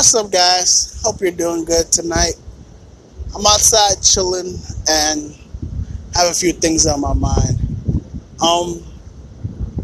[0.00, 0.98] What's up, guys?
[1.04, 2.32] Hope you're doing good tonight.
[3.36, 4.56] I'm outside chilling
[4.88, 5.36] and
[6.14, 7.60] have a few things on my mind.
[8.42, 8.82] Um,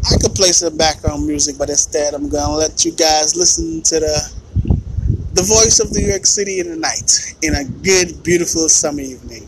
[0.09, 3.99] I could play some background music, but instead, I'm gonna let you guys listen to
[3.99, 4.33] the
[5.33, 9.43] the voice of New York City in the night in a good, beautiful summer evening.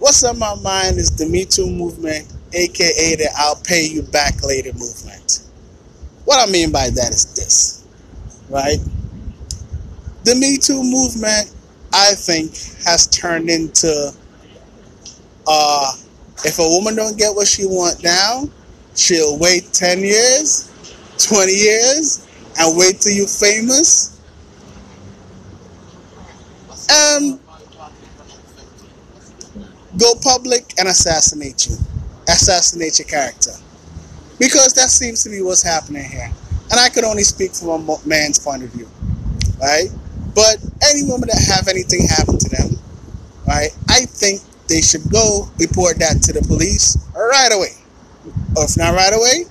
[0.00, 4.44] What's on my mind is the Me Too movement, aka the I'll pay you back
[4.44, 5.40] later movement.
[6.26, 7.86] What I mean by that is this,
[8.50, 8.76] right?
[10.24, 11.52] The Me Too movement,
[11.92, 12.52] I think,
[12.84, 14.12] has turned into
[15.46, 15.92] uh,
[16.44, 18.48] if a woman don't get what she want now,
[18.94, 20.70] she'll wait 10 years,
[21.18, 22.26] 20 years,
[22.58, 24.12] and wait till you're famous
[26.92, 27.40] um,
[29.98, 31.76] go public and assassinate you,
[32.28, 33.52] assassinate your character,
[34.38, 36.30] because that seems to be what's happening here.
[36.70, 38.88] And I can only speak from a man's point of view,
[39.60, 39.88] right?
[40.34, 40.56] But
[40.90, 42.78] any woman that have anything happen to them,
[43.46, 43.70] right?
[43.88, 47.76] I think they should go report that to the police right away,
[48.56, 49.44] or if not right away,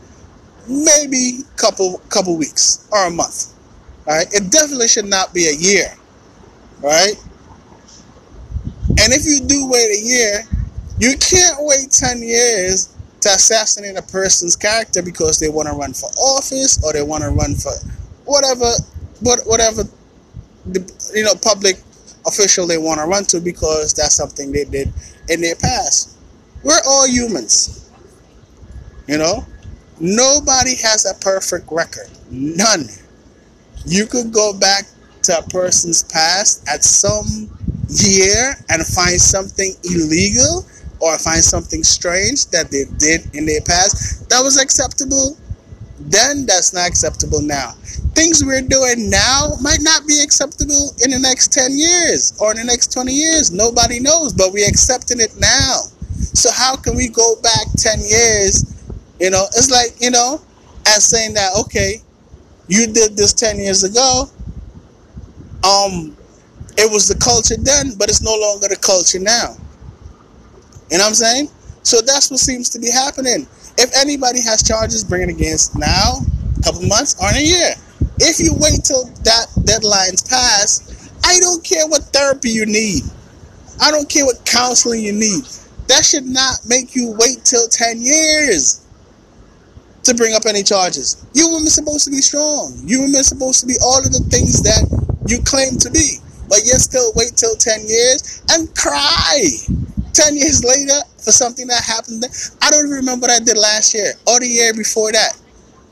[0.68, 3.54] maybe couple couple weeks or a month.
[4.08, 4.26] Right?
[4.34, 5.96] It definitely should not be a year
[6.82, 7.16] right?
[9.00, 10.44] And if you do wait a year,
[11.00, 15.94] you can't wait 10 years to assassinate a person's character because they want to run
[15.94, 17.72] for office or they want to run for
[18.26, 18.72] whatever
[19.22, 19.84] whatever
[20.66, 21.78] the, you know public
[22.26, 24.92] official they want to run to because that's something they did
[25.30, 26.18] in their past.
[26.64, 27.90] We're all humans.
[29.08, 29.46] You know?
[30.00, 32.10] Nobody has a perfect record.
[32.30, 32.88] None.
[33.86, 34.86] You could go back
[35.24, 37.50] to a person's past at some
[37.90, 40.66] year and find something illegal
[41.00, 45.38] or find something strange that they did in their past that was acceptable,
[46.10, 47.72] then that's not acceptable now.
[48.14, 52.58] Things we're doing now might not be acceptable in the next 10 years or in
[52.58, 53.52] the next 20 years.
[53.52, 55.82] Nobody knows, but we're accepting it now.
[56.34, 58.66] So, how can we go back 10 years?
[59.20, 60.42] You know, it's like, you know,
[60.88, 62.02] as saying that, okay,
[62.68, 64.30] you did this 10 years ago,
[65.64, 66.18] um,
[66.78, 69.56] it was the culture then, but it's no longer the culture now.
[70.90, 71.50] You know what I'm saying?
[71.84, 73.48] So that's what seems to be happening.
[73.78, 76.22] If anybody has charges, bring it against now,
[76.60, 77.74] a couple months, or in a year.
[78.20, 83.04] If you wait till that deadline's passed, I don't care what therapy you need.
[83.82, 85.46] I don't care what counseling you need.
[85.88, 88.86] That should not make you wait till 10 years
[90.04, 91.26] to bring up any charges.
[91.34, 92.80] You women supposed to be strong.
[92.86, 94.86] You women supposed to be all of the things that
[95.28, 96.18] you claim to be.
[96.48, 99.48] But you still wait till 10 years and cry
[100.14, 102.24] 10 years later for something that happened.
[102.62, 105.34] I don't even remember what I did last year or the year before that.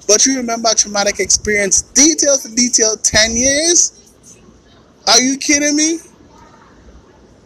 [0.07, 3.93] But you remember a traumatic experience, detail for detail, 10 years?
[5.07, 5.99] Are you kidding me?